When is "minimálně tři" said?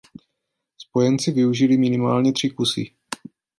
1.77-2.49